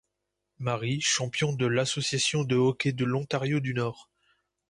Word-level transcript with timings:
Marie, 0.57 0.99
champion 0.99 1.53
de 1.53 1.67
l'association 1.67 2.43
de 2.43 2.55
hockey 2.55 2.91
de 2.91 3.05
l'Ontario 3.05 3.59
du 3.59 3.75
nord. 3.75 4.09